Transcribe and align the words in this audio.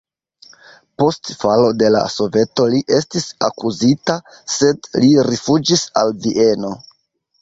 Post 1.01 1.29
falo 1.41 1.67
de 1.81 1.91
la 1.95 2.01
Soveto 2.13 2.65
li 2.75 2.81
estis 3.01 3.27
akuzita, 3.49 4.17
sed 4.57 4.93
li 5.05 5.13
rifuĝis 5.29 5.89
al 6.03 6.15
Vieno. 6.25 6.73